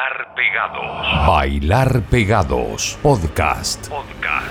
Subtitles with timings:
[0.00, 1.26] Bailar Pegados.
[1.26, 2.98] Bailar Pegados.
[3.02, 3.88] Podcast.
[3.88, 4.50] Podcast.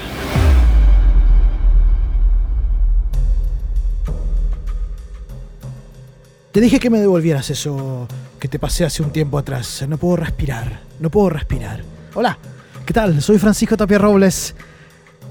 [6.51, 8.07] Te dije que me devolvieras eso
[8.39, 9.83] que te pasé hace un tiempo atrás.
[9.89, 10.81] No puedo respirar.
[10.99, 11.81] No puedo respirar.
[12.13, 12.37] Hola,
[12.85, 13.19] ¿qué tal?
[13.19, 14.55] Soy Francisco Tapia Robles.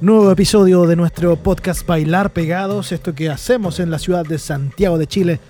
[0.00, 4.98] Nuevo episodio de nuestro podcast Bailar Pegados, esto que hacemos en la ciudad de Santiago
[4.98, 5.40] de Chile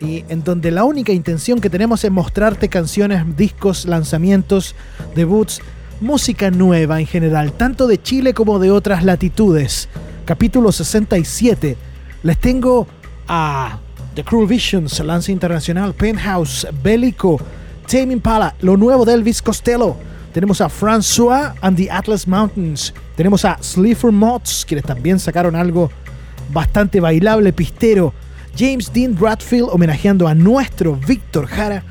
[0.00, 4.74] y en donde la única intención que tenemos es mostrarte canciones, discos, lanzamientos,
[5.14, 5.60] debuts,
[6.00, 9.88] música nueva en general, tanto de Chile como de otras latitudes.
[10.24, 11.76] Capítulo 67.
[12.22, 12.86] Les tengo
[13.26, 13.78] a
[14.14, 17.40] The Cruel Visions, Lance Internacional, Penthouse, Bélico,
[17.90, 19.96] Tame Impala, lo nuevo de Elvis Costello.
[20.32, 22.94] Tenemos a François and the Atlas Mountains.
[23.16, 25.90] Tenemos a Sleeper Mods, quienes también sacaron algo
[26.52, 28.12] bastante bailable, pistero.
[28.56, 31.84] James Dean Bradfield homenajeando a nuestro Víctor Jara.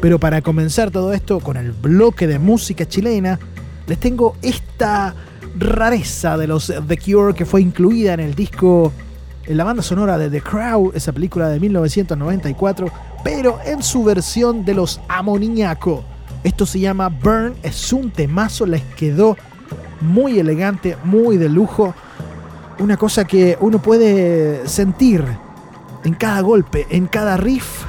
[0.00, 3.38] Pero para comenzar todo esto con el bloque de música chilena,
[3.86, 5.14] les tengo esta
[5.58, 8.92] rareza de los The Cure que fue incluida en el disco,
[9.46, 12.88] en la banda sonora de The Crow, esa película de 1994,
[13.24, 16.04] pero en su versión de los Amoníaco.
[16.44, 19.36] Esto se llama Burn, es un temazo, les quedó
[20.00, 21.94] muy elegante, muy de lujo.
[22.78, 25.24] Una cosa que uno puede sentir
[26.06, 27.82] en cada golpe, en cada riff,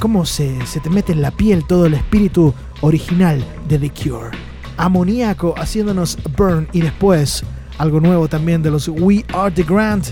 [0.00, 4.30] cómo se, se te mete en la piel todo el espíritu original de The Cure.
[4.78, 7.44] Amoníaco haciéndonos Burn y después
[7.76, 10.02] algo nuevo también de los We Are The Grand,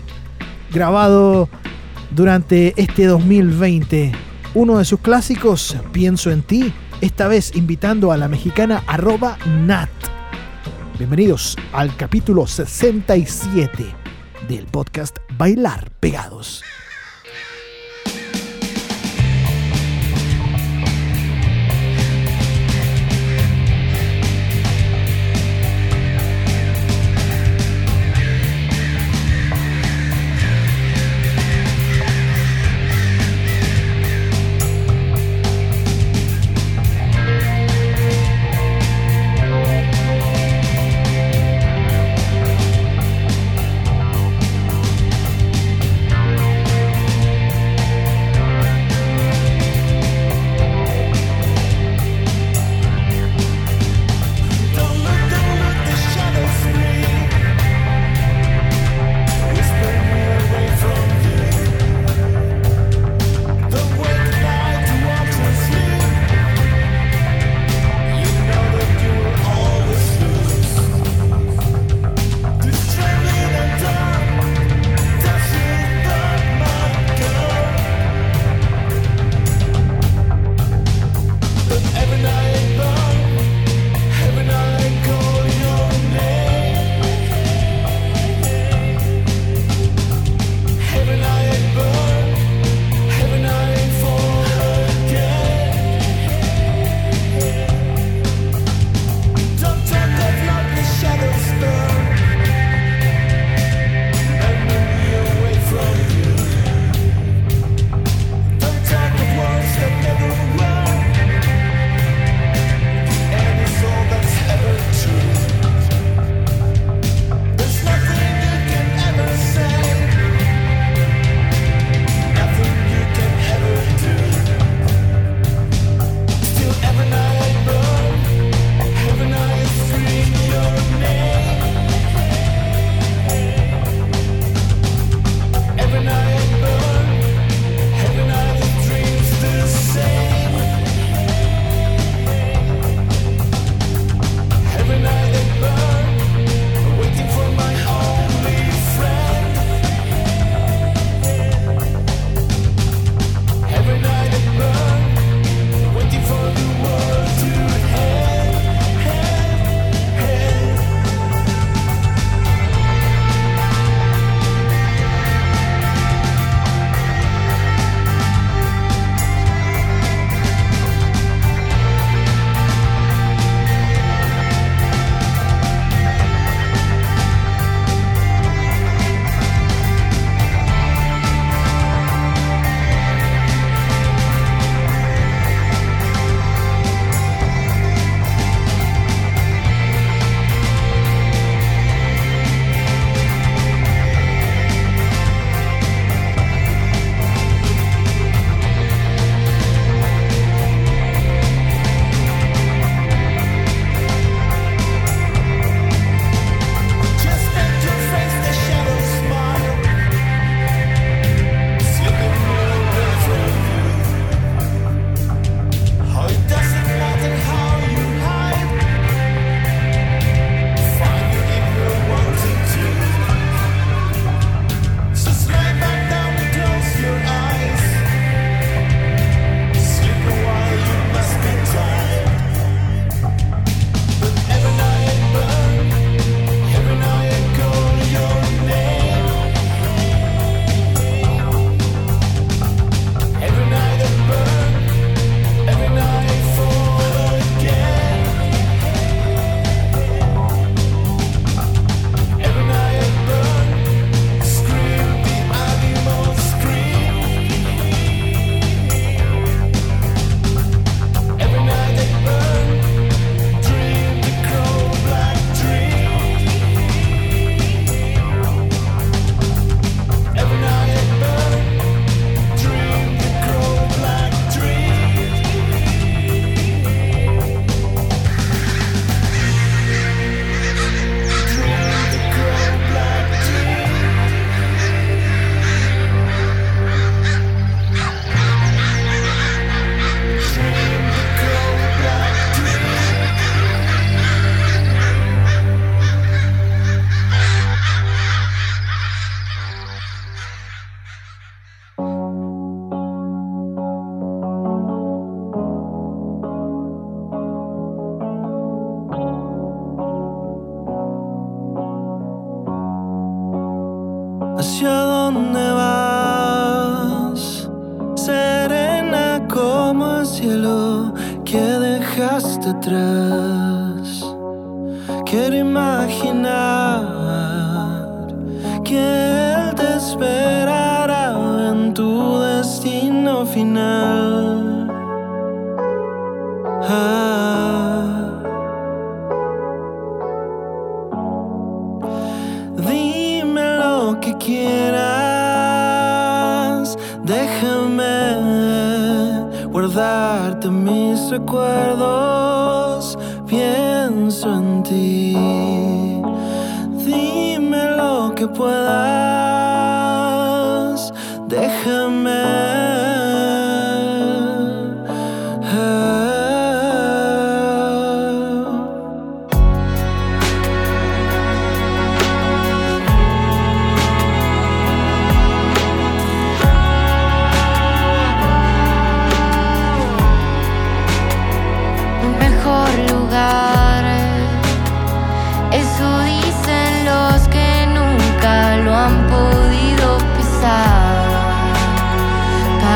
[0.70, 1.48] grabado
[2.10, 4.12] durante este 2020.
[4.52, 9.88] Uno de sus clásicos, Pienso en ti, esta vez invitando a la mexicana arroba Nat.
[10.98, 13.86] Bienvenidos al capítulo 67
[14.46, 16.62] del podcast Bailar Pegados.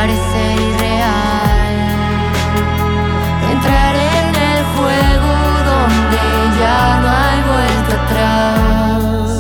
[0.09, 1.77] Parece irreal.
[3.53, 5.33] Entrar en el juego
[5.71, 6.23] donde
[6.59, 9.31] ya no hay vuelta atrás.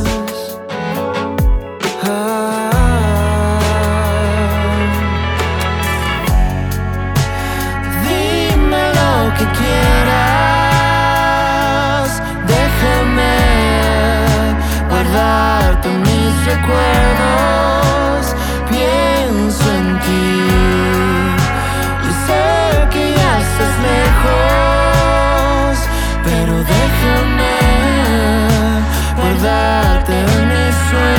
[8.05, 10.91] Dime lo que quieras,
[12.47, 13.37] déjame
[14.90, 16.88] guardarte mis recuerdos,
[30.92, 31.18] mis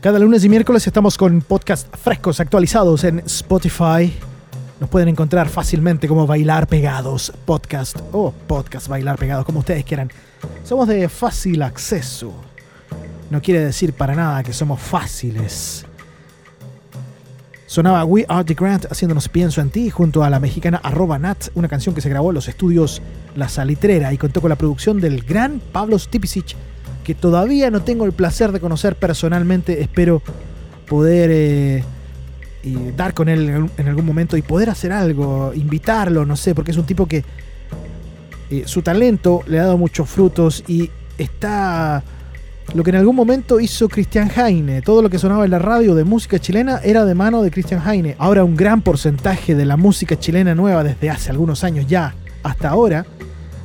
[0.00, 4.12] Cada lunes y miércoles estamos con podcasts frescos actualizados en Spotify.
[4.80, 10.10] Nos pueden encontrar fácilmente como Bailar Pegados Podcast o Podcast Bailar Pegados, como ustedes quieran.
[10.64, 12.32] Somos de fácil acceso.
[13.30, 15.84] No quiere decir para nada que somos fáciles.
[17.66, 21.48] Sonaba We Are the Grant haciéndonos Pienso en ti junto a la mexicana arroba Nat,
[21.54, 23.02] una canción que se grabó en los estudios
[23.36, 26.56] La Salitrera y contó con la producción del gran Pablo Stipicic,
[27.08, 29.80] que todavía no tengo el placer de conocer personalmente.
[29.80, 30.20] Espero
[30.86, 31.82] poder eh,
[32.98, 36.54] dar con él en algún- en algún momento y poder hacer algo, invitarlo, no sé,
[36.54, 37.24] porque es un tipo que
[38.50, 42.02] eh, su talento le ha dado muchos frutos y está
[42.74, 44.82] lo que en algún momento hizo Cristian Heine.
[44.82, 47.80] Todo lo que sonaba en la radio de música chilena era de mano de Cristian
[47.88, 48.16] Heine.
[48.18, 52.68] Ahora un gran porcentaje de la música chilena nueva desde hace algunos años ya hasta
[52.68, 53.06] ahora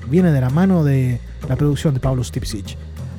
[0.10, 1.20] viene de la mano de
[1.50, 2.78] la producción de Pablo Stipsich.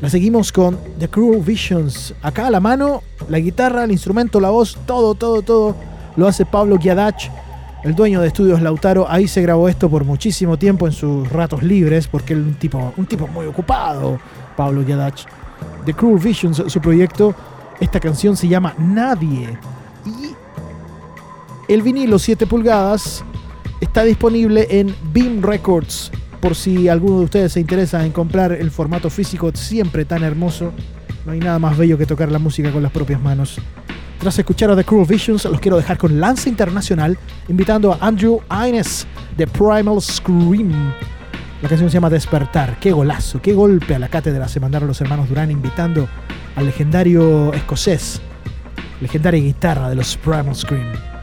[0.08, 2.14] Seguimos con The Cruel Visions.
[2.20, 5.74] Acá a la mano, la guitarra, el instrumento, la voz, todo, todo, todo
[6.16, 7.30] lo hace Pablo Giadach,
[7.82, 9.06] el dueño de Estudios Lautaro.
[9.08, 12.92] Ahí se grabó esto por muchísimo tiempo en sus ratos libres, porque es un tipo,
[12.96, 14.18] un tipo muy ocupado,
[14.56, 15.24] Pablo Giadach.
[15.86, 17.34] The Cruel Visions, su proyecto,
[17.80, 19.58] esta canción se llama Nadie.
[20.04, 23.24] Y el vinilo 7 pulgadas
[23.80, 26.10] está disponible en Beam Records
[26.44, 30.74] por si alguno de ustedes se interesa en comprar el formato físico siempre tan hermoso.
[31.24, 33.56] No hay nada más bello que tocar la música con las propias manos.
[34.18, 37.16] Tras escuchar a The Cruel Visions, los quiero dejar con Lanza Internacional,
[37.48, 39.06] invitando a Andrew Ines
[39.38, 40.92] de Primal Scream.
[41.62, 42.78] La canción se llama Despertar.
[42.78, 46.06] Qué golazo, qué golpe a la cátedra se mandaron los hermanos Durán invitando
[46.56, 48.20] al legendario escocés,
[49.00, 51.13] legendaria guitarra de los Primal Scream.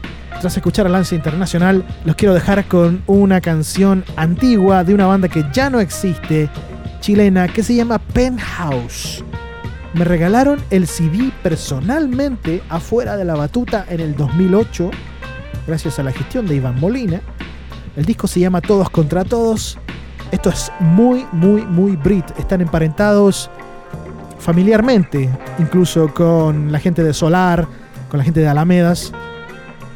[0.42, 5.28] Tras escuchar a Lance Internacional, los quiero dejar con una canción antigua de una banda
[5.28, 6.50] que ya no existe,
[6.98, 9.22] chilena, que se llama Penthouse.
[9.94, 14.90] Me regalaron el CD personalmente afuera de la batuta en el 2008,
[15.68, 17.20] gracias a la gestión de Iván Molina.
[17.94, 19.78] El disco se llama Todos contra Todos.
[20.32, 22.24] Esto es muy, muy, muy Brit.
[22.36, 23.48] Están emparentados
[24.40, 25.30] familiarmente,
[25.60, 27.64] incluso con la gente de Solar,
[28.10, 29.12] con la gente de Alamedas.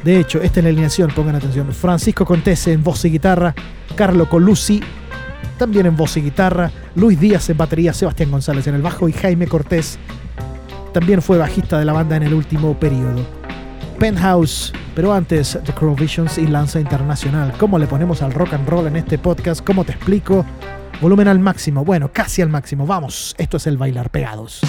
[0.03, 1.71] De hecho, esta es la alineación, pongan atención.
[1.73, 3.53] Francisco Contese en voz y guitarra,
[3.95, 4.81] Carlo Colucci
[5.57, 9.13] también en voz y guitarra, Luis Díaz en batería, Sebastián González en el bajo y
[9.13, 9.97] Jaime Cortés
[10.93, 13.25] también fue bajista de la banda en el último periodo.
[13.99, 17.53] Penthouse, pero antes The Crow Visions y Lanza Internacional.
[17.57, 19.63] ¿Cómo le ponemos al rock and roll en este podcast?
[19.63, 20.45] ¿Cómo te explico?
[21.01, 22.85] Volumen al máximo, bueno, casi al máximo.
[22.85, 24.61] Vamos, esto es el bailar pegados.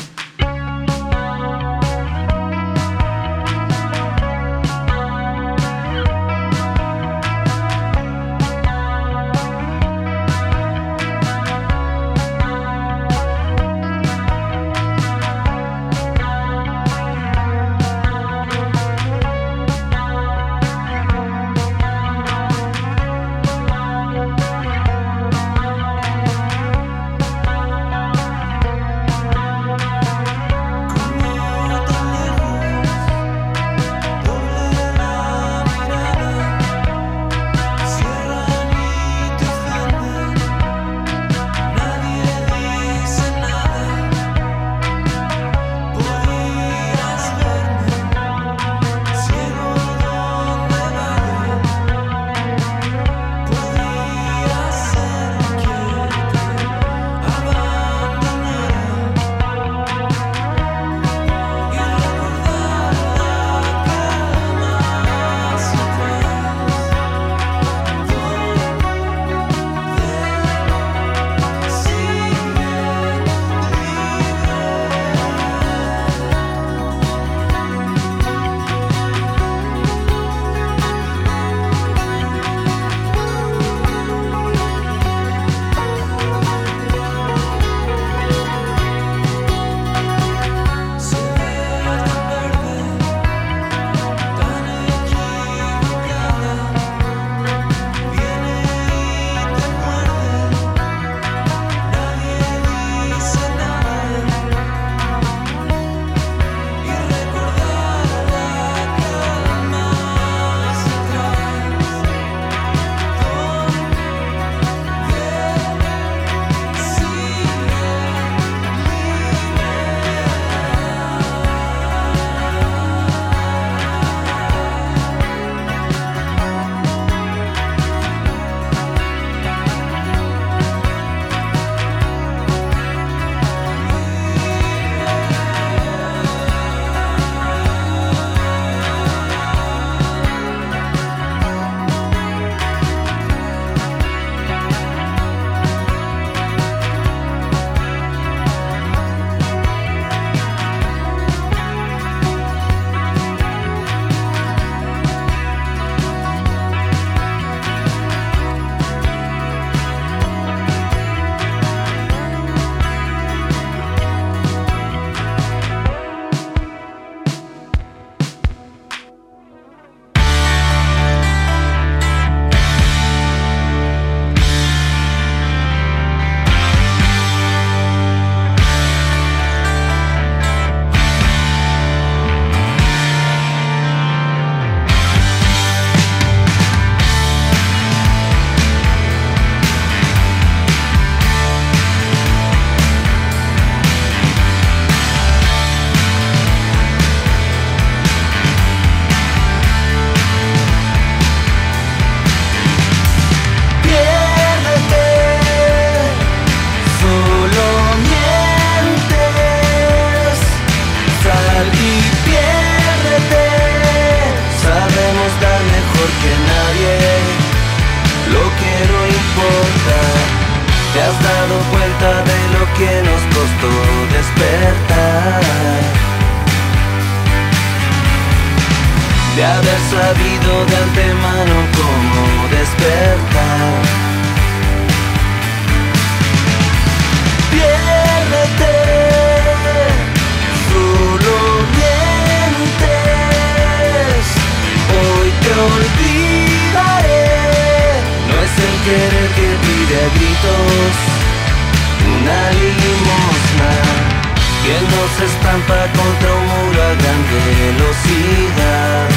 [255.87, 259.09] Contra un muro a gran velocidad.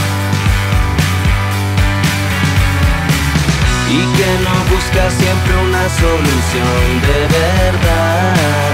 [3.90, 8.72] Y que no busca siempre una solución de verdad.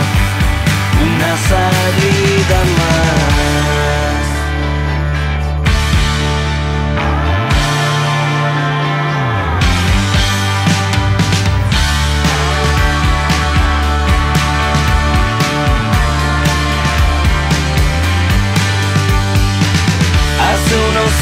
[1.02, 3.77] Una salida más.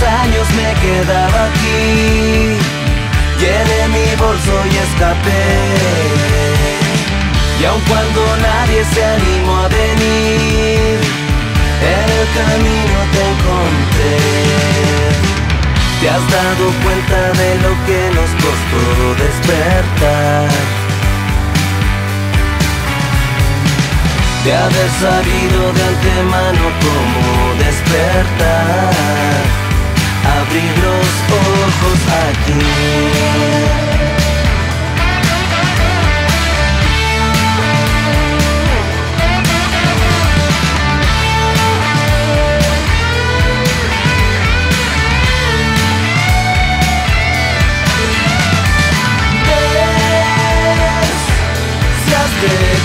[0.03, 2.57] Años me quedaba aquí,
[3.39, 5.45] llené mi bolso y escapé.
[7.59, 10.99] Y aun cuando nadie se animó a venir,
[11.93, 14.17] en el camino te encontré.
[16.01, 20.85] Te has dado cuenta de lo que nos costó despertar.
[24.45, 28.93] de haber sabido de antemano cómo despertar,
[30.25, 32.59] abrir los ojos aquí.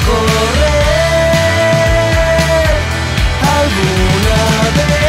[0.06, 0.80] Correr
[3.56, 4.40] alguna
[4.76, 4.99] vez,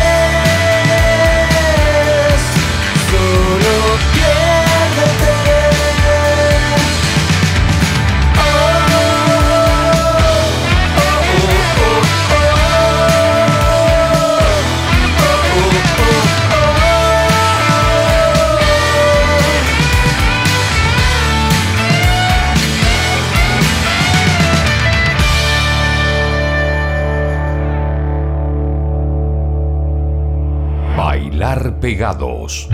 [31.60, 32.70] Pegados.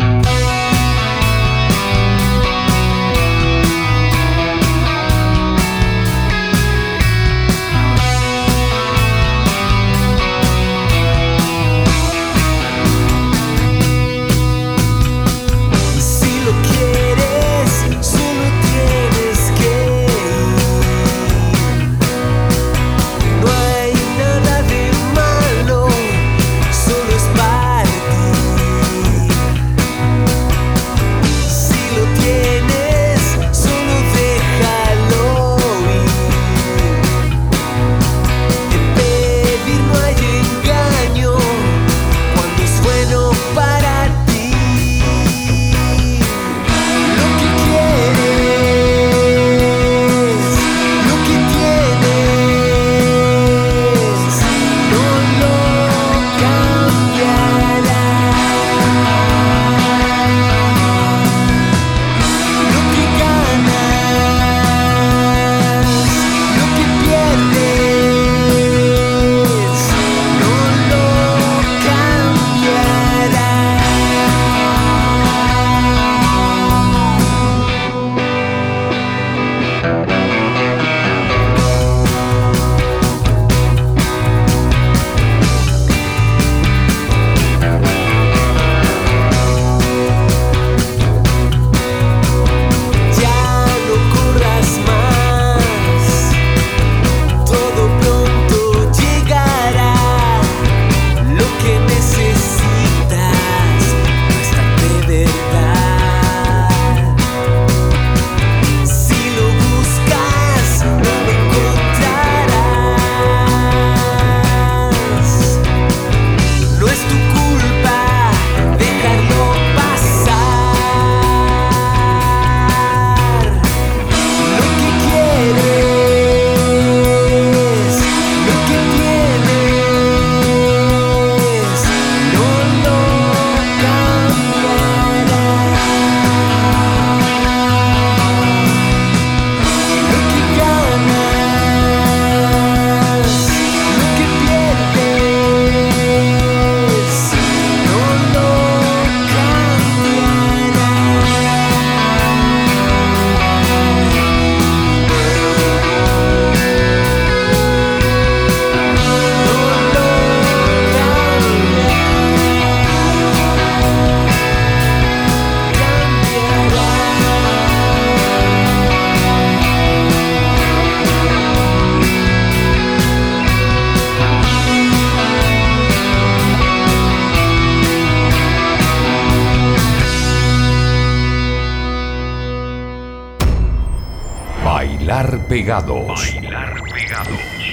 [185.77, 186.27] Pegados.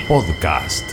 [0.06, 0.84] Podcast.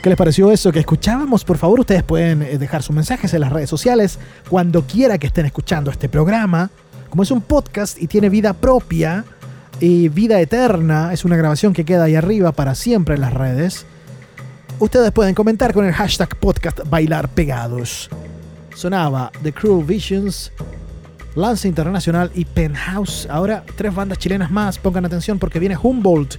[0.00, 1.44] ¿Qué les pareció eso que escuchábamos?
[1.44, 5.26] Por favor, ustedes pueden eh, dejar sus mensajes en las redes sociales cuando quiera que
[5.26, 6.70] estén escuchando este programa.
[7.10, 9.24] Como es un podcast y tiene vida propia
[9.80, 13.84] y vida eterna, es una grabación que queda ahí arriba para siempre en las redes.
[14.78, 18.08] Ustedes pueden comentar con el hashtag podcast bailar pegados.
[18.76, 20.52] Sonaba The Cruel Visions,
[21.34, 23.26] Lance Internacional y Penthouse.
[23.28, 24.78] Ahora tres bandas chilenas más.
[24.78, 26.36] Pongan atención porque viene Humboldt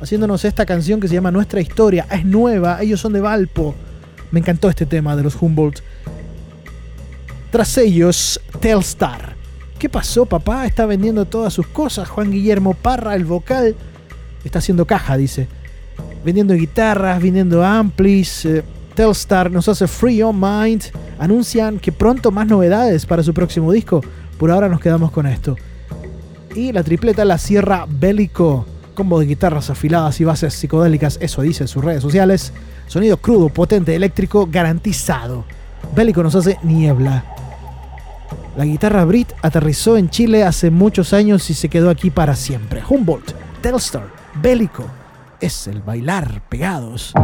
[0.00, 2.06] haciéndonos esta canción que se llama Nuestra Historia.
[2.10, 3.74] Es nueva, ellos son de Valpo.
[4.30, 5.80] Me encantó este tema de los Humboldt.
[7.50, 9.36] Tras ellos, Telstar.
[9.78, 10.66] ¿Qué pasó, papá?
[10.66, 12.08] Está vendiendo todas sus cosas.
[12.08, 13.76] Juan Guillermo Parra, el vocal,
[14.44, 15.48] está haciendo caja, dice
[16.24, 18.44] vendiendo guitarras, vendiendo amplis.
[18.44, 18.62] Eh,
[18.94, 20.84] Telstar nos hace Free On Mind.
[21.18, 24.02] Anuncian que pronto más novedades para su próximo disco.
[24.38, 25.56] Por ahora nos quedamos con esto.
[26.54, 28.66] Y la tripleta La Sierra Bélico.
[28.98, 32.52] Combo de guitarras afiladas y bases psicodélicas, eso dice en sus redes sociales.
[32.88, 35.44] Sonido crudo, potente, eléctrico, garantizado.
[35.94, 37.24] Bélico nos hace niebla.
[38.56, 42.82] La guitarra Brit aterrizó en Chile hace muchos años y se quedó aquí para siempre.
[42.88, 44.08] Humboldt, Telstar,
[44.42, 44.84] Bélico,
[45.40, 47.14] es el bailar pegados.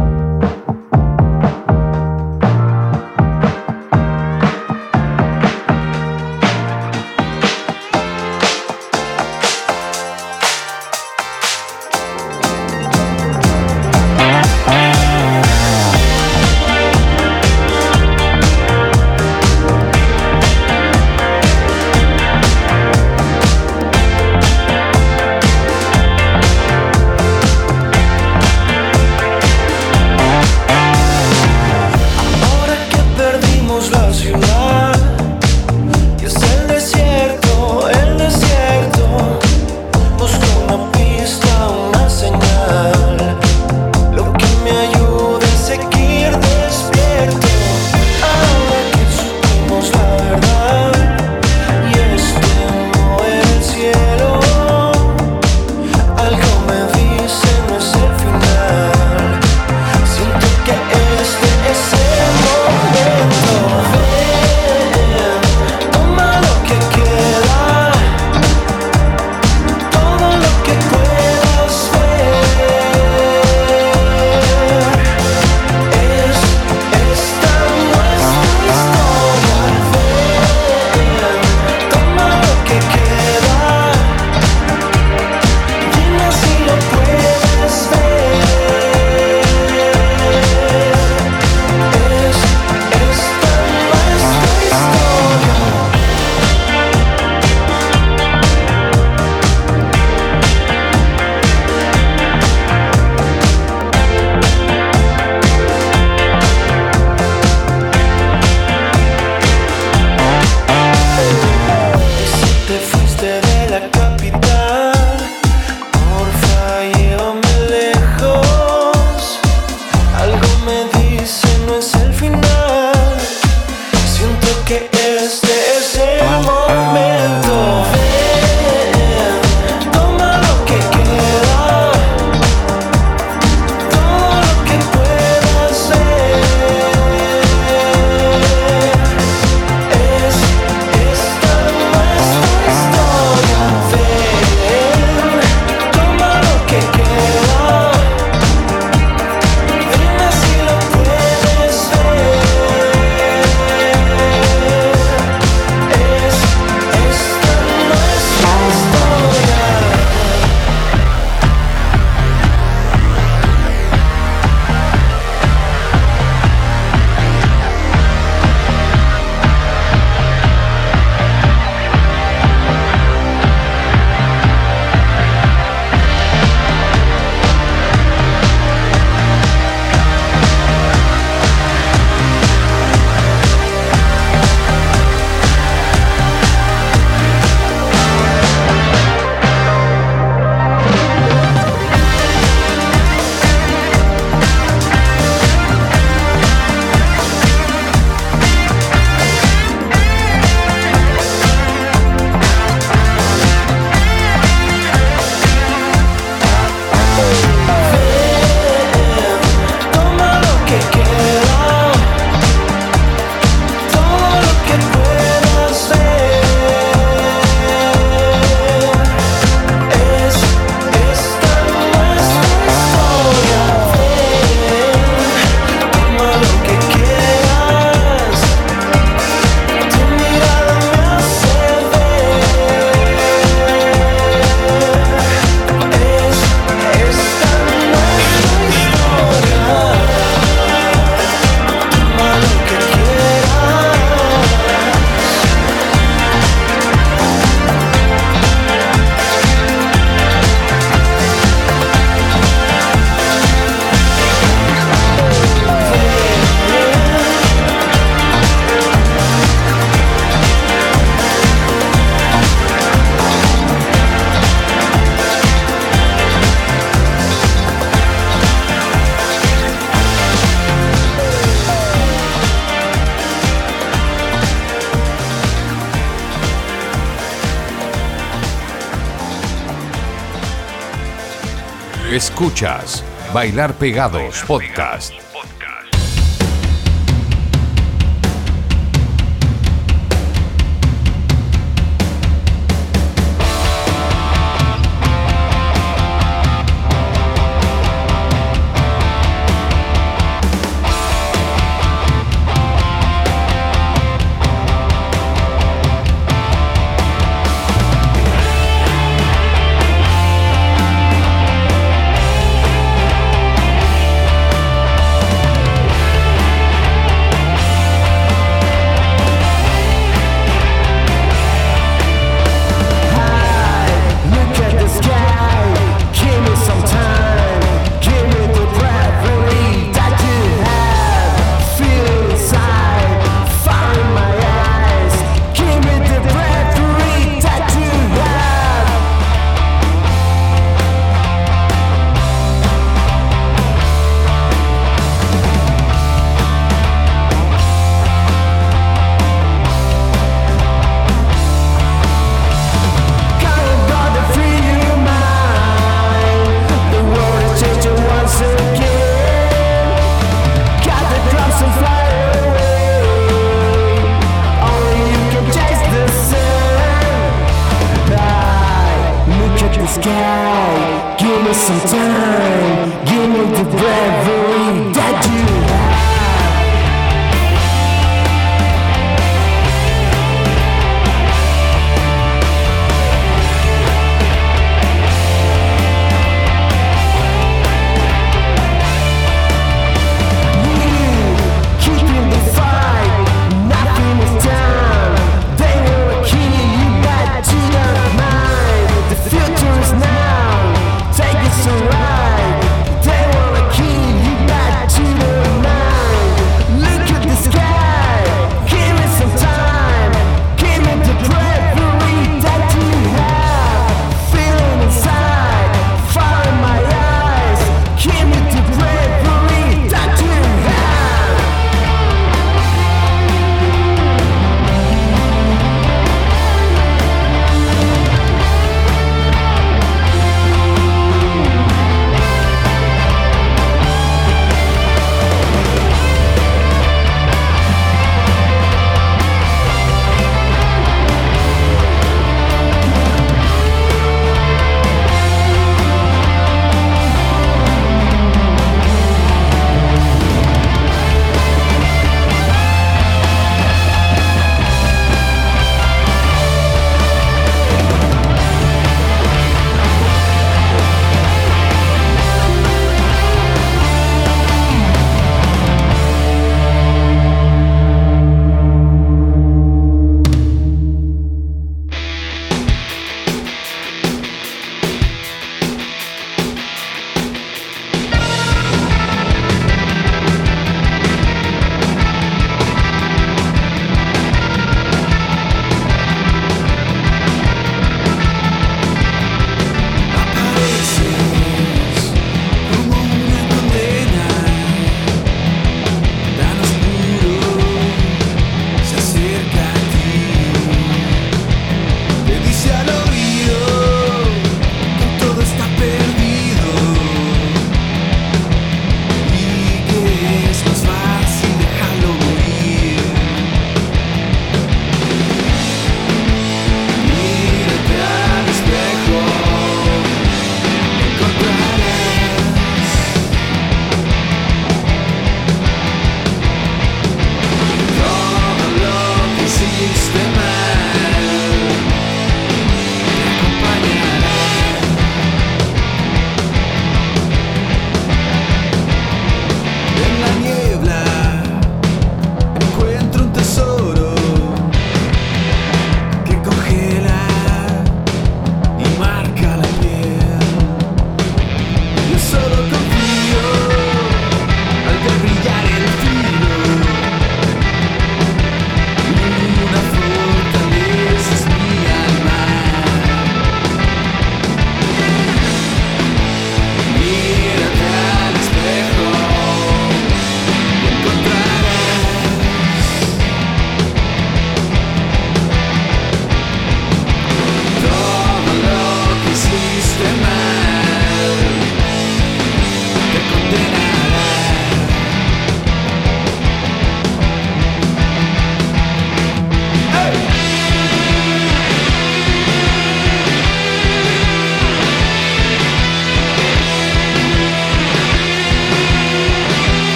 [282.35, 283.01] Escuchas
[283.33, 285.24] Bailar Pegados Podcast.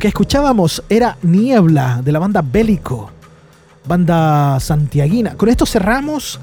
[0.00, 3.10] Que escuchábamos era Niebla de la banda Bélico,
[3.86, 5.34] banda santiaguina.
[5.36, 6.40] Con esto cerramos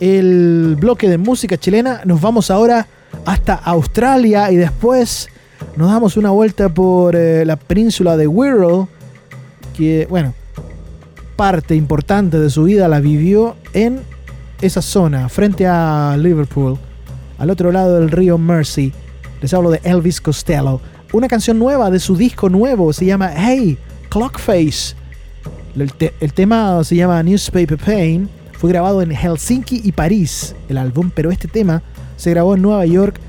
[0.00, 2.00] el bloque de música chilena.
[2.04, 2.88] Nos vamos ahora
[3.24, 5.28] hasta Australia y después
[5.76, 8.88] nos damos una vuelta por eh, la península de Wirral,
[9.76, 10.34] que, bueno,
[11.36, 14.00] parte importante de su vida la vivió en
[14.60, 16.76] esa zona, frente a Liverpool,
[17.38, 18.92] al otro lado del río Mersey.
[19.40, 20.80] Les hablo de Elvis Costello.
[21.12, 23.78] Una canción nueva de su disco nuevo se llama Hey,
[24.08, 24.94] Clockface.
[25.76, 28.28] El, el tema se llama Newspaper Pain.
[28.52, 31.82] Fue grabado en Helsinki y París, el álbum, pero este tema
[32.16, 33.20] se grabó en Nueva York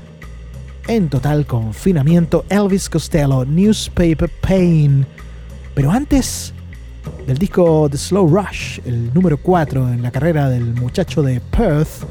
[0.88, 2.44] en total confinamiento.
[2.48, 5.06] Elvis Costello, Newspaper Pain.
[5.74, 6.52] Pero antes
[7.26, 12.04] del disco The Slow Rush, el número 4 en la carrera del muchacho de Perth,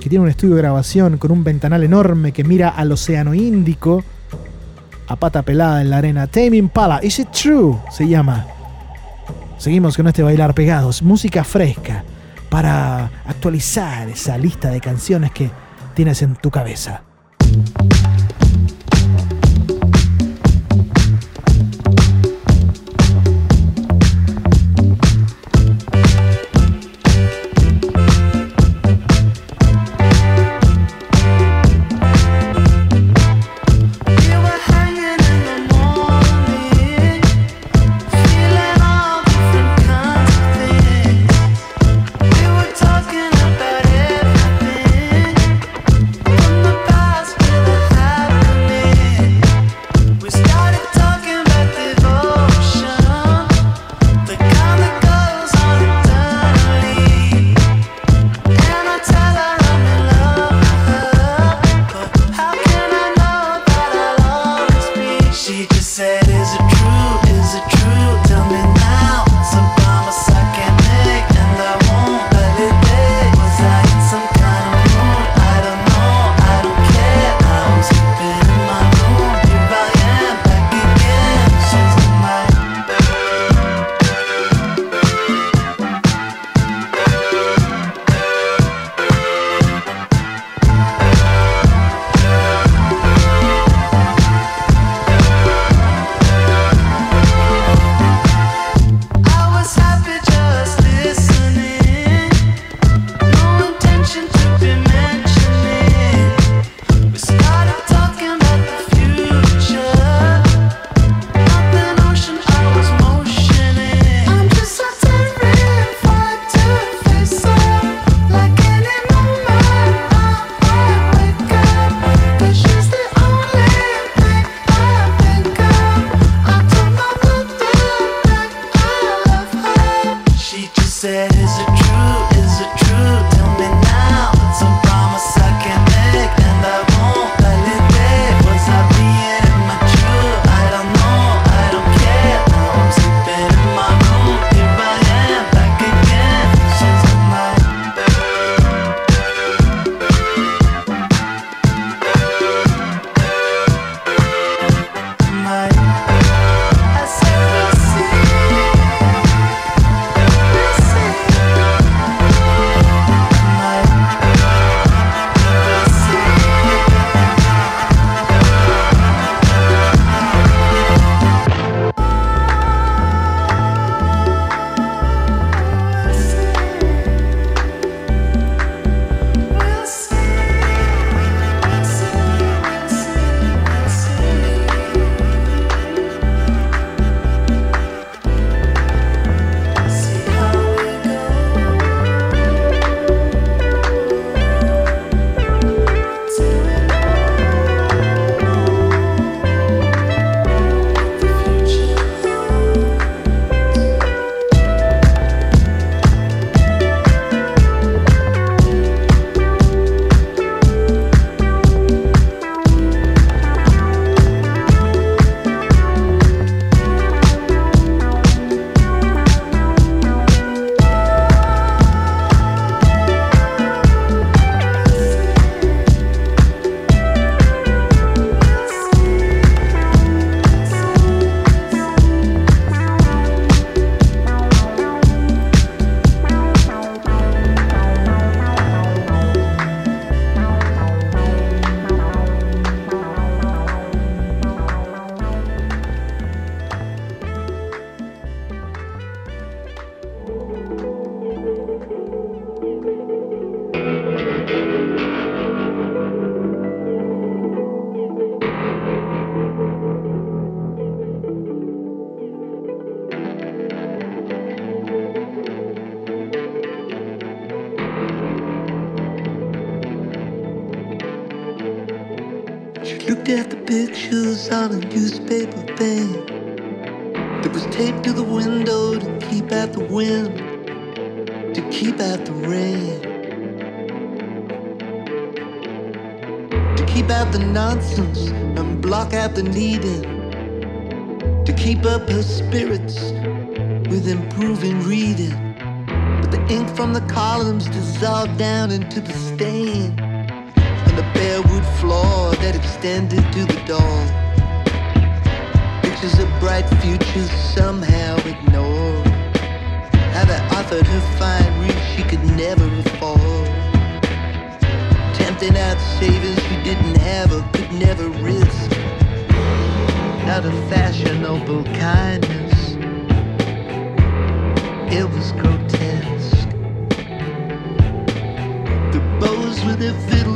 [0.00, 4.02] que tiene un estudio de grabación con un ventanal enorme que mira al Océano Índico,
[5.06, 6.26] a pata pelada en la arena.
[6.26, 7.78] Tame Impala, Is It True?
[7.90, 8.46] se llama.
[9.58, 12.04] Seguimos con este bailar pegados, música fresca,
[12.50, 15.50] para actualizar esa lista de canciones que
[15.94, 17.02] tienes en tu cabeza.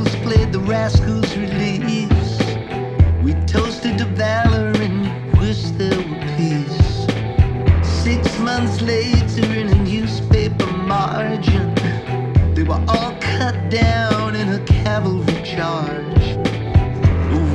[0.07, 2.41] Fiddles played the rascals' release.
[3.23, 7.07] We toasted to valor and wished there were peace.
[7.83, 11.75] Six months later, in a newspaper margin,
[12.55, 16.37] they were all cut down in a cavalry charge.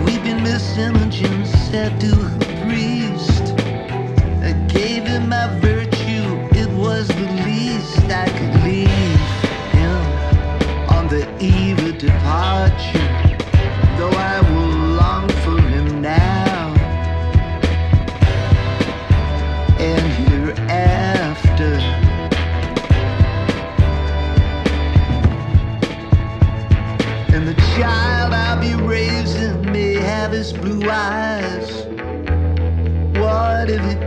[0.06, 3.54] Weeping Miss Imogen said to her priest,
[4.44, 8.51] I gave him my virtue, it was the least I could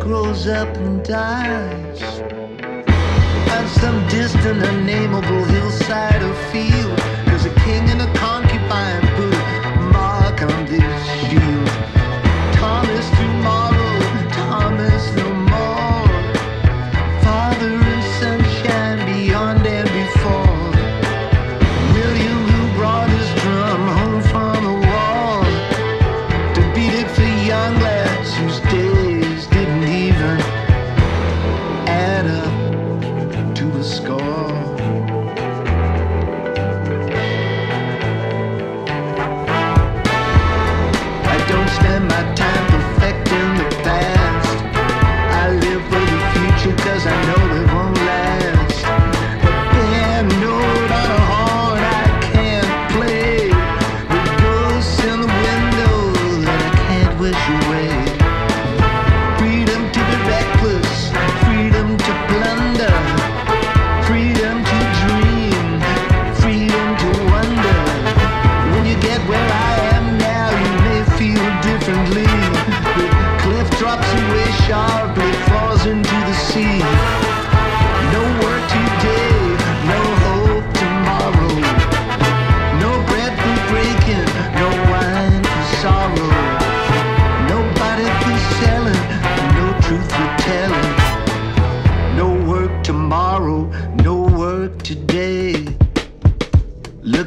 [0.04, 2.02] grows up and dies?
[3.56, 9.03] On some distant, unnameable hillside or field, there's a king and a concubine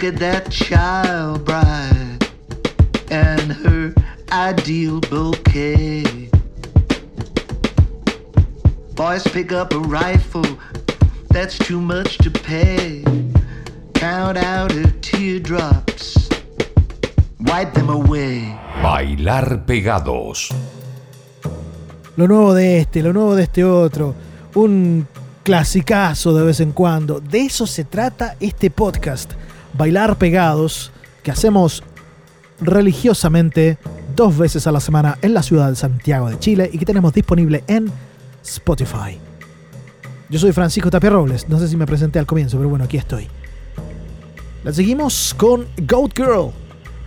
[0.08, 2.18] at that child bride
[3.12, 3.94] and her
[4.32, 6.30] ideal bouquet.
[8.96, 10.46] Boys pick up a rifle,
[11.30, 13.04] that's too much to pay.
[13.96, 16.30] Count out her teardrops,
[17.42, 18.58] wipe them away.
[18.82, 20.54] Bailar pegados.
[22.16, 24.16] Lo nuevo de este, lo nuevo de este otro.
[24.56, 25.06] Un
[25.44, 27.20] clasicazo de vez en cuando.
[27.20, 29.34] De eso se trata este podcast.
[29.78, 30.92] Bailar pegados,
[31.24, 31.84] que hacemos
[32.60, 33.78] religiosamente
[34.16, 37.14] dos veces a la semana en la ciudad de Santiago de Chile y que tenemos
[37.14, 37.92] disponible en
[38.44, 39.20] Spotify.
[40.30, 42.98] Yo soy Francisco Tapia Robles, no sé si me presenté al comienzo, pero bueno, aquí
[42.98, 43.28] estoy.
[44.64, 46.52] La seguimos con Goat Girl,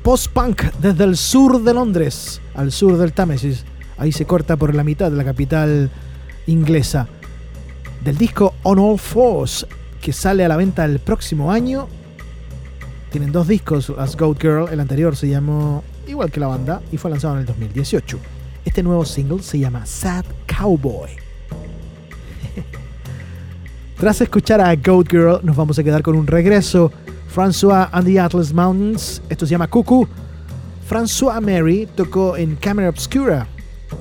[0.03, 3.65] post-punk desde el sur de Londres, al sur del Támesis.
[3.99, 5.91] Ahí se corta por la mitad de la capital
[6.47, 7.09] inglesa.
[8.03, 9.67] Del disco On All Fours,
[10.01, 11.89] que sale a la venta el próximo año.
[13.11, 16.97] Tienen dos discos, As Goat Girl, el anterior se llamó igual que la banda y
[16.97, 18.19] fue lanzado en el 2018.
[18.65, 21.11] Este nuevo single se llama Sad Cowboy.
[23.99, 26.93] Tras escuchar a Goat Girl, nos vamos a quedar con un regreso.
[27.35, 30.07] François and the Atlas Mountains, esto se llama Cuckoo.
[30.89, 33.49] François Mary tocó en Camera Obscura,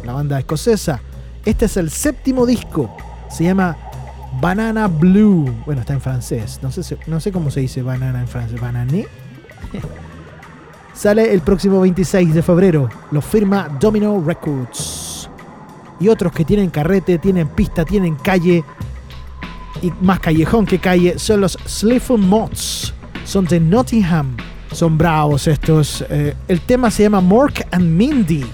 [0.05, 1.01] la banda escocesa.
[1.45, 2.95] Este es el séptimo disco,
[3.29, 3.75] se llama
[4.41, 5.53] Banana Blue.
[5.65, 8.59] Bueno, está en francés, no sé, no sé cómo se dice banana en francés.
[8.59, 9.07] ¿Banané?
[10.93, 12.89] Sale el próximo 26 de febrero.
[13.11, 15.29] Lo firma Domino Records.
[15.99, 18.63] Y otros que tienen carrete, tienen pista, tienen calle.
[19.81, 22.93] Y más callejón que calle son los Sleaford Mods.
[23.23, 24.35] Son de Nottingham.
[24.73, 26.03] Son bravos estos.
[26.09, 28.45] Eh, el tema se llama Mork and Mindy.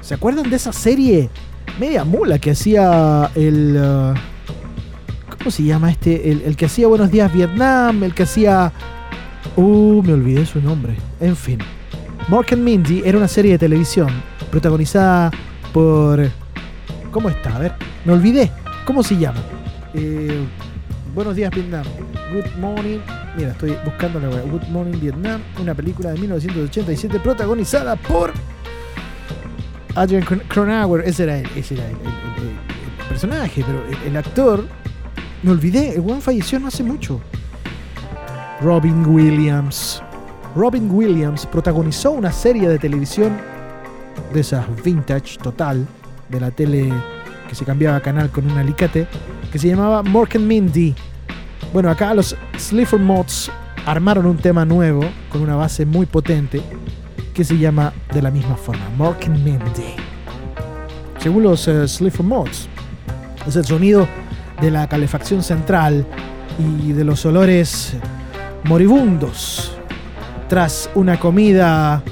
[0.00, 1.30] ¿Se acuerdan de esa serie
[1.78, 3.76] media mula que hacía el.
[3.76, 4.14] uh,
[5.38, 6.30] ¿Cómo se llama este?
[6.30, 8.72] El, que hacía Buenos Días Vietnam, el que hacía.
[9.56, 10.96] Uh, me olvidé su nombre.
[11.20, 11.58] En fin.
[12.28, 14.08] Mork and Mindy era una serie de televisión
[14.50, 15.30] protagonizada
[15.72, 16.30] por.
[17.10, 17.56] ¿Cómo está?
[17.56, 18.50] A ver, me olvidé.
[18.86, 19.40] ¿Cómo se llama?
[19.94, 20.44] Eh,
[21.14, 21.84] Buenos días Vietnam.
[22.32, 22.98] Good Morning.
[23.36, 24.28] Mira, estoy buscando la.
[24.28, 25.42] Good Morning Vietnam.
[25.60, 28.32] Una película de 1987 protagonizada por
[29.94, 31.06] Adrian Cron- Cronauer.
[31.06, 31.96] Ese era el, ese era el- el-
[32.48, 34.64] el- personaje, pero el, el actor.
[35.42, 35.94] Me olvidé.
[35.94, 37.20] El one falleció no hace mucho.
[38.60, 40.02] Robin Williams.
[40.56, 43.36] Robin Williams protagonizó una serie de televisión
[44.32, 45.86] de esas vintage total
[46.28, 46.92] de la tele
[47.48, 49.06] que se cambiaba canal con un alicate
[49.52, 50.94] que se llamaba Mork and Mindy.
[51.72, 53.50] Bueno, acá los Sleaford Mods
[53.84, 56.62] armaron un tema nuevo con una base muy potente
[57.34, 59.44] que se llama de la misma forma, Mork and.
[61.18, 62.68] Según los eh, Sleaford Mods,
[63.46, 64.06] es el sonido
[64.60, 66.06] de la calefacción central
[66.58, 67.96] y de los olores
[68.62, 69.76] moribundos
[70.48, 72.02] tras una comida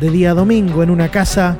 [0.00, 1.58] de día domingo en una casa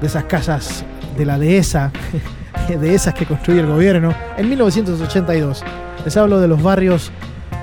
[0.00, 0.84] de esas casas
[1.16, 1.92] de la dehesa,
[2.68, 5.62] de esas que construye el gobierno, en 1982.
[6.04, 7.12] Les hablo de los barrios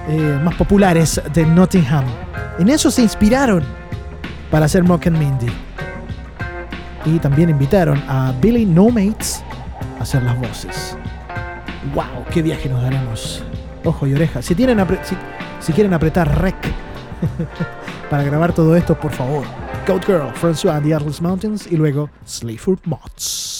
[0.07, 2.05] eh, más populares de Nottingham.
[2.59, 3.80] En eso se inspiraron
[4.51, 5.51] para hacer Mock and Mindy.
[7.05, 9.43] Y también invitaron a Billy No Mates
[9.97, 10.95] a hacer las voces.
[11.95, 12.25] ¡Wow!
[12.31, 13.43] ¡Qué viaje nos daremos!
[13.83, 14.41] Ojo y oreja.
[14.43, 16.55] Si, quieren apretar rec
[18.09, 19.45] para grabar todo esto, por favor.
[19.87, 23.50] Goat Girl, François and the Atlas Mountains y luego Sleaford Mods.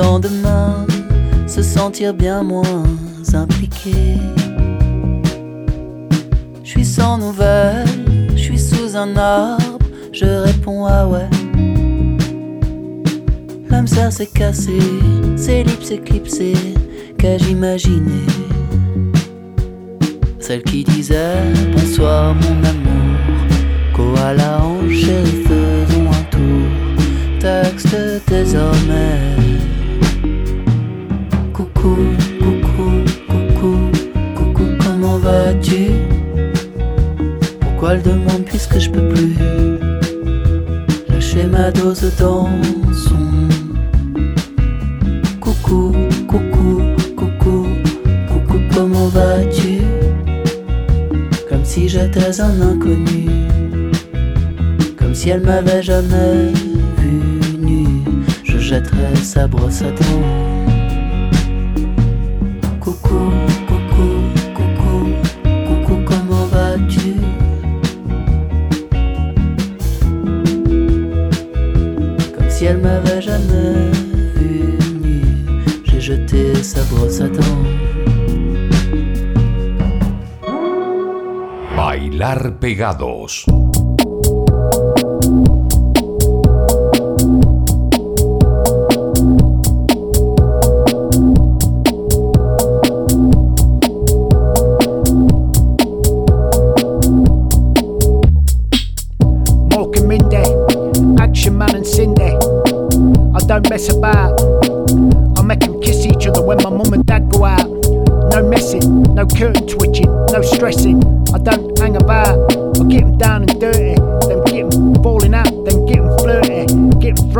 [0.00, 0.86] Lendemain,
[1.46, 2.84] se sentir bien moins
[3.34, 4.16] impliqué.
[6.64, 7.86] Je suis sans nouvelles,
[8.34, 9.78] je suis sous un arbre,
[10.12, 11.28] je réponds ah ouais.
[13.68, 14.78] L'âme serre s'est cassée,
[15.36, 16.74] ses lips éclipsés,
[17.18, 18.22] qu'ai-je imaginé?
[20.38, 21.42] Celle qui disait
[21.72, 23.16] bonsoir mon amour,
[23.94, 26.68] koala en chérie faisons un tour,
[27.38, 27.96] texte
[28.28, 29.69] désormais.
[31.80, 31.96] Coucou,
[32.38, 32.90] coucou,
[33.26, 33.76] coucou,
[34.36, 35.92] coucou, comment vas-tu?
[37.58, 39.34] Pourquoi elle demande puisque je peux plus?
[41.08, 42.50] Lâcher ma dose dans
[42.92, 43.48] son
[45.40, 45.94] Coucou,
[46.28, 46.82] coucou,
[47.16, 47.66] coucou,
[48.28, 49.80] coucou, comment vas-tu?
[51.48, 53.26] Comme si j'étais un inconnu,
[54.98, 56.52] comme si elle m'avait jamais
[56.98, 57.86] vu nu,
[58.44, 60.49] je jetterais sa brosse à dents.
[82.70, 83.59] Bailar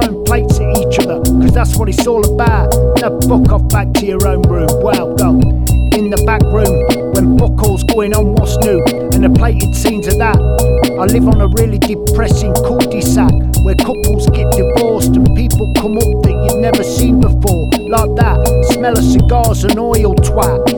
[0.01, 2.73] throwing plates at each other, cause that's what it's all about.
[3.01, 4.69] Now fuck off back to your own room.
[4.83, 5.39] Well, go
[5.93, 8.83] in the back room when fuck all's going on, what's new?
[9.13, 10.39] And the plated scenes of that.
[10.99, 13.33] I live on a really depressing cul-de-sac
[13.65, 17.69] where couples get divorced and people come up that you've never seen before.
[17.89, 18.39] Like that,
[18.73, 20.70] smell of cigars and oil twat.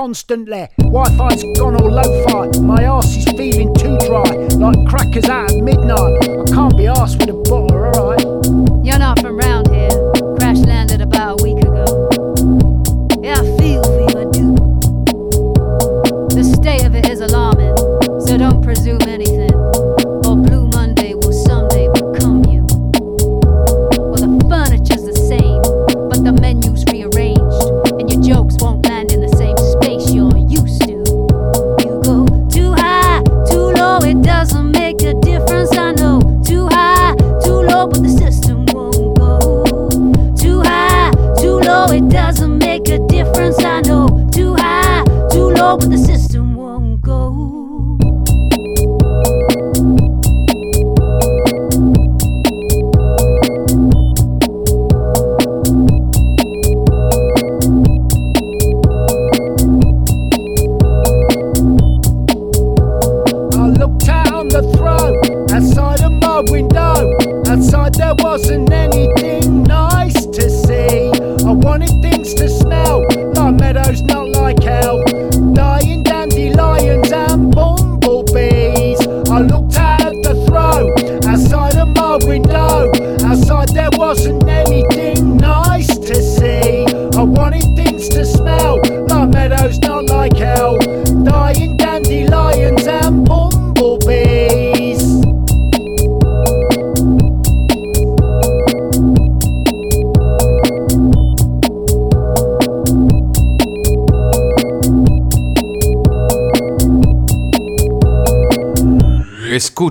[0.00, 0.66] Constantly.
[0.78, 2.58] Wi-Fi's gone all lo-fi.
[2.60, 6.14] My arse is feeling too dry, like crackers out at midnight.
[6.24, 7.69] I can't be arsed with a butter,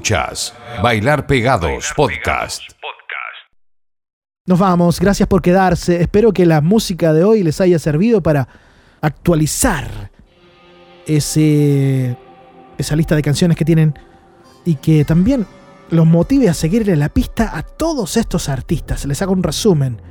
[0.10, 2.64] Escuchas Bailar Pegados Podcast.
[4.48, 6.02] Nos vamos, gracias por quedarse.
[6.02, 8.48] Espero que la música de hoy les haya servido para
[9.02, 10.10] actualizar
[11.06, 12.18] ese,
[12.80, 13.94] esa lista de canciones que tienen
[14.66, 15.46] y que también
[15.92, 19.06] los motive a seguirle la pista a todos estos artistas.
[19.06, 20.02] Les hago un resumen.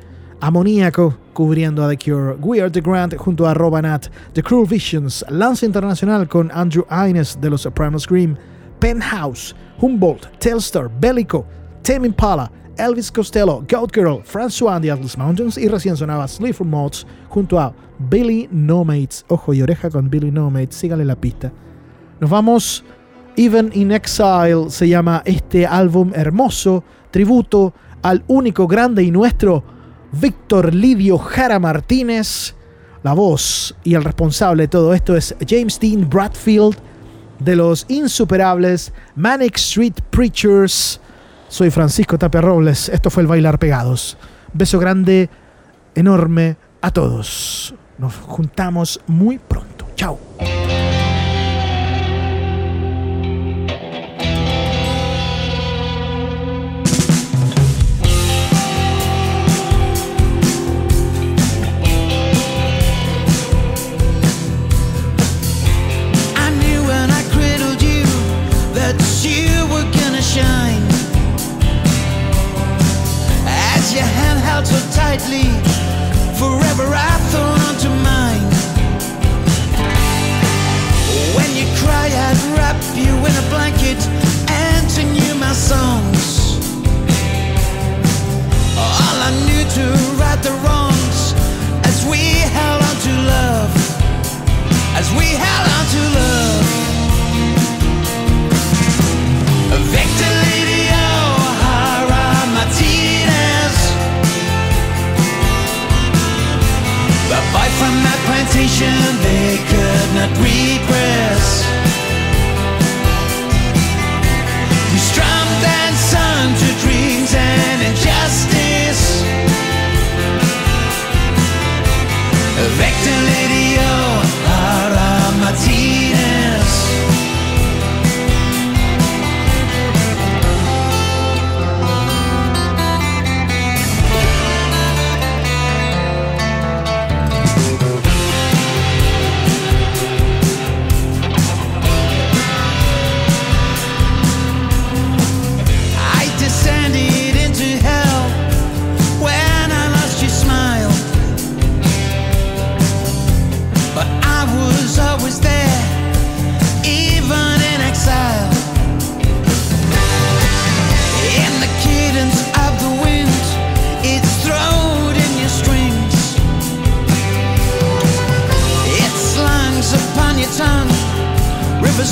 [0.41, 5.25] Amoníaco cubriendo a The Cure, We Are The Grant junto a Robanat, The Cruel Visions,
[5.29, 8.37] Lance Internacional con Andrew Ines de los Sopranos Scream,
[8.81, 11.45] Penthouse, Humboldt, Telstar, Bellico,
[11.83, 16.61] Tame Impala, Elvis Costello, Goat Girl, François and the Atlas Mountains y recién sonaba Sleep
[16.61, 19.25] Mods junto a Billy No Mates.
[19.29, 21.53] Ojo y oreja con Billy No Mates, síganle la pista.
[22.21, 22.85] Nos vamos.
[23.37, 27.73] Even in Exile se llama este álbum hermoso, tributo
[28.03, 29.63] al único grande y nuestro
[30.11, 32.57] Víctor Lidio Jara Martínez.
[33.05, 36.77] La voz y el responsable de todo esto es James Dean Bradfield
[37.39, 41.01] de los insuperables Manic Street Preachers.
[41.49, 42.89] Soy Francisco Tapia Robles.
[42.89, 44.17] Esto fue el Bailar Pegados.
[44.53, 45.31] Beso grande,
[45.95, 47.75] enorme a todos.
[47.99, 49.87] Nos juntamos muy pronto.
[49.95, 50.28] Chao.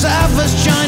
[0.06, 0.85] I was trying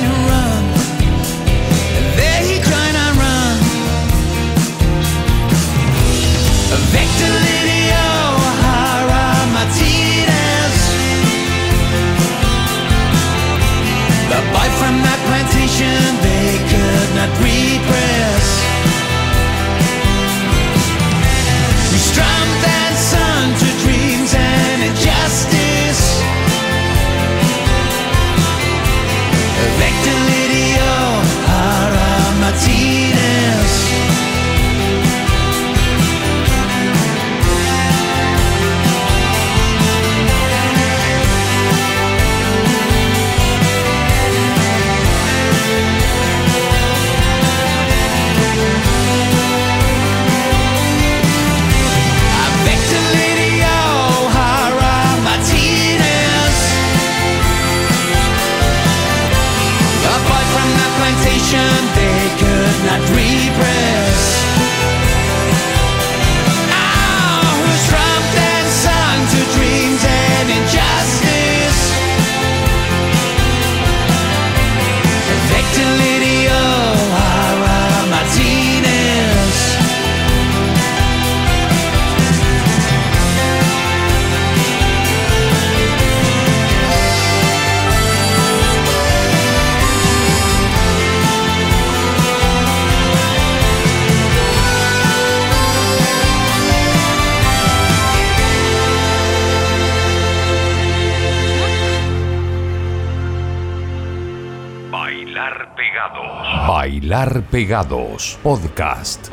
[107.58, 109.27] Pegados Podcast.